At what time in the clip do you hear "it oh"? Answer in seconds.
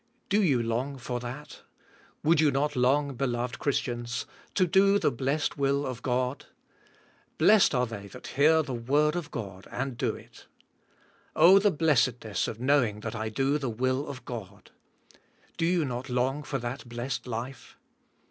10.15-11.59